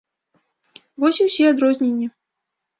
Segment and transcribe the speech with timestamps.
[1.05, 2.13] Вось і ўсе адрозненні.